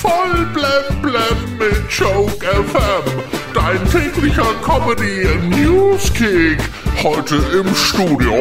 Voll 0.00 0.46
blem 0.54 1.02
blem 1.02 1.58
mit 1.58 1.90
Joke 1.90 2.46
FM. 2.46 3.22
Dein 3.52 3.84
täglicher 3.90 4.46
Comedy 4.62 5.26
Newskick. 5.50 6.58
Heute 7.02 7.36
im 7.36 7.74
Studio. 7.74 8.34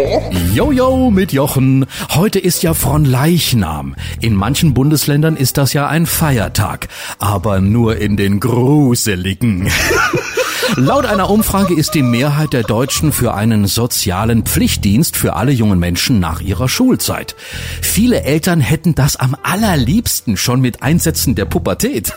Jojo 0.53 1.11
mit 1.11 1.33
Jochen. 1.33 1.85
Heute 2.11 2.39
ist 2.39 2.63
ja 2.63 2.73
Fronleichnam. 2.73 3.95
In 4.21 4.35
manchen 4.35 4.73
Bundesländern 4.73 5.35
ist 5.35 5.57
das 5.57 5.73
ja 5.73 5.87
ein 5.87 6.06
Feiertag. 6.06 6.87
Aber 7.17 7.60
nur 7.60 7.97
in 7.97 8.15
den 8.15 8.39
gruseligen. 8.39 9.69
Laut 10.76 11.06
einer 11.06 11.29
Umfrage 11.29 11.74
ist 11.74 11.94
die 11.96 12.04
Mehrheit 12.04 12.54
der 12.54 12.63
Deutschen 12.63 13.12
für 13.12 13.33
einen 13.33 13.67
sozialen 13.67 14.44
Pflichtdienst 14.44 15.17
für 15.17 15.35
alle 15.35 15.52
jungen 15.52 15.79
Menschen 15.79 16.20
nach 16.20 16.41
ihrer 16.41 16.70
Schulzeit. 16.70 17.35
Viele 17.81 18.23
Eltern 18.23 18.59
hätten 18.59 18.95
das 18.95 19.16
am 19.16 19.35
allerliebsten 19.44 20.38
schon 20.38 20.62
mit 20.62 20.81
Einsätzen 20.81 21.35
der 21.35 21.45
Pubertät. 21.45 22.13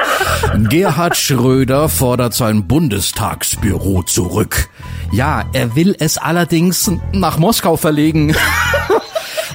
Gerhard 0.68 1.16
Schröder 1.16 1.88
fordert 1.88 2.34
sein 2.34 2.66
Bundestagsbüro 2.66 4.02
zurück. 4.02 4.68
Ja, 5.12 5.44
er 5.52 5.76
will 5.76 5.94
es 5.98 6.18
allerdings 6.18 6.90
nach 7.12 7.38
Moskau 7.38 7.76
verlegen. 7.76 8.34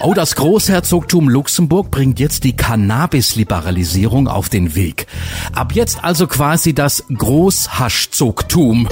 Oh, 0.01 0.13
das 0.13 0.35
Großherzogtum 0.35 1.29
Luxemburg 1.29 1.89
bringt 1.89 2.19
jetzt 2.19 2.43
die 2.43 2.55
Cannabis-Liberalisierung 2.55 4.27
auf 4.27 4.49
den 4.49 4.75
Weg. 4.75 5.07
Ab 5.53 5.73
jetzt 5.73 6.03
also 6.03 6.27
quasi 6.27 6.73
das 6.73 7.05
Großhaschzogtum. 7.13 8.89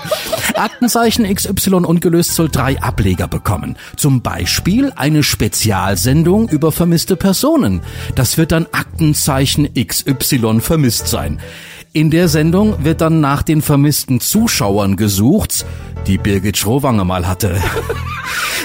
Aktenzeichen 0.54 1.24
XY 1.32 1.74
ungelöst 1.84 2.34
soll 2.34 2.48
drei 2.48 2.80
Ableger 2.80 3.28
bekommen. 3.28 3.76
Zum 3.96 4.22
Beispiel 4.22 4.92
eine 4.96 5.22
Spezialsendung 5.22 6.48
über 6.48 6.72
vermisste 6.72 7.16
Personen. 7.16 7.82
Das 8.14 8.38
wird 8.38 8.52
dann 8.52 8.66
Aktenzeichen 8.72 9.68
XY 9.74 10.60
vermisst 10.60 11.08
sein. 11.08 11.38
In 11.92 12.10
der 12.10 12.28
Sendung 12.28 12.84
wird 12.84 13.00
dann 13.00 13.20
nach 13.20 13.42
den 13.42 13.62
vermissten 13.62 14.20
Zuschauern 14.20 14.96
gesucht, 14.96 15.64
die 16.06 16.18
Birgit 16.18 16.56
Schrowange 16.56 17.04
mal 17.04 17.26
hatte. 17.26 17.60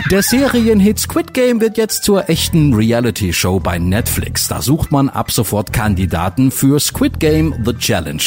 Der 0.10 0.24
Serienhit 0.24 1.00
Squid 1.00 1.34
Game 1.34 1.62
wird 1.62 1.78
jetzt 1.78 2.04
zur 2.04 2.30
echten 2.30 2.74
Reality-Show 2.74 3.60
bei 3.60 3.78
Netflix. 3.78 4.48
Da 4.48 4.62
sucht 4.62 4.92
man 4.92 5.10
ab 5.10 5.32
sofort 5.32 5.74
Kandidaten 5.74 6.52
für 6.52 6.80
Squid 6.80 7.20
Game 7.20 7.54
The 7.64 7.74
Challenge. 7.74 8.24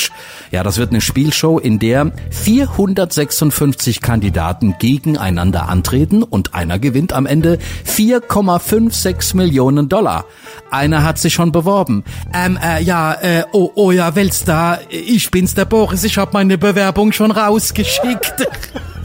Ja, 0.50 0.62
das 0.62 0.78
wird 0.78 0.90
eine 0.90 1.00
Spielshow, 1.00 1.58
in 1.58 1.78
der 1.78 2.12
456 2.30 4.00
Kandidaten 4.00 4.76
gegeneinander 4.78 5.68
antreten 5.68 6.22
und 6.22 6.54
einer 6.54 6.78
gewinnt 6.78 7.12
am 7.12 7.26
Ende 7.26 7.58
4,56 7.86 9.36
Millionen 9.36 9.88
Dollar. 9.88 10.26
Einer 10.70 11.02
hat 11.02 11.18
sich 11.18 11.34
schon 11.34 11.52
beworben. 11.52 12.04
Ähm, 12.32 12.58
äh, 12.62 12.82
ja, 12.82 13.14
äh, 13.14 13.44
oh, 13.52 13.70
oh 13.74 13.90
ja, 13.90 14.14
Weltstar, 14.14 14.80
ich 14.90 15.30
bin's, 15.30 15.54
der 15.54 15.64
Boris, 15.64 16.04
ich 16.04 16.18
habe 16.18 16.30
meine 16.34 16.56
Bewerbung 16.56 17.12
schon 17.12 17.30
rausgeschickt. 17.30 18.46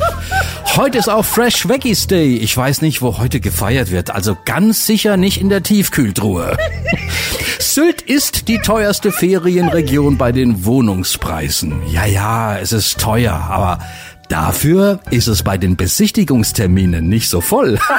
Heute 0.75 0.97
ist 0.97 1.09
auch 1.09 1.25
Fresh 1.25 1.67
Veggies 1.67 2.07
Day. 2.07 2.37
Ich 2.37 2.55
weiß 2.55 2.81
nicht, 2.81 3.01
wo 3.01 3.17
heute 3.17 3.39
gefeiert 3.39 3.91
wird. 3.91 4.11
Also 4.11 4.37
ganz 4.45 4.85
sicher 4.85 5.17
nicht 5.17 5.41
in 5.41 5.49
der 5.49 5.63
Tiefkühltruhe. 5.63 6.57
Sylt 7.59 8.01
ist 8.01 8.47
die 8.47 8.59
teuerste 8.59 9.11
Ferienregion 9.11 10.17
bei 10.17 10.31
den 10.31 10.65
Wohnungspreisen. 10.65 11.81
Ja, 11.91 12.05
ja, 12.05 12.57
es 12.57 12.71
ist 12.71 12.99
teuer, 12.99 13.33
aber 13.33 13.79
Dafür 14.29 14.99
ist 15.09 15.27
es 15.27 15.41
bei 15.41 15.57
den 15.57 15.75
Besichtigungsterminen 15.75 17.09
nicht 17.09 17.29
so 17.29 17.41
voll. 17.41 17.79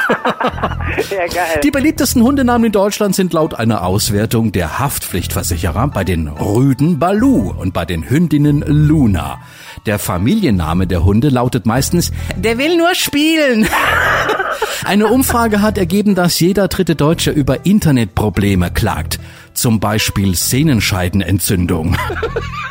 Ja, 1.09 1.25
geil. 1.25 1.61
Die 1.63 1.71
beliebtesten 1.71 2.21
Hundenamen 2.21 2.65
in 2.65 2.71
Deutschland 2.73 3.15
sind 3.15 3.31
laut 3.31 3.53
einer 3.53 3.83
Auswertung 3.83 4.51
der 4.51 4.77
Haftpflichtversicherer 4.77 5.87
bei 5.87 6.03
den 6.03 6.27
Rüden 6.27 6.99
Balu 6.99 7.53
und 7.57 7.73
bei 7.73 7.85
den 7.85 8.09
Hündinnen 8.09 8.61
Luna. 8.67 9.39
Der 9.85 9.99
Familienname 9.99 10.87
der 10.87 11.05
Hunde 11.05 11.29
lautet 11.29 11.65
meistens, 11.65 12.11
der 12.35 12.57
will 12.57 12.77
nur 12.77 12.93
spielen. 12.93 13.67
Eine 14.83 15.07
Umfrage 15.07 15.61
hat 15.61 15.77
ergeben, 15.77 16.13
dass 16.13 16.39
jeder 16.39 16.67
dritte 16.67 16.95
Deutsche 16.95 17.31
über 17.31 17.65
Internetprobleme 17.65 18.71
klagt. 18.71 19.19
Zum 19.53 19.79
Beispiel 19.79 20.35
Sehnenscheidenentzündung. 20.35 21.95